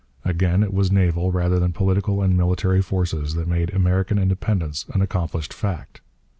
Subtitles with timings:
[0.25, 4.99] Again, it was naval rather than political and military forces that made American independence an
[5.03, 6.01] accomplished fact.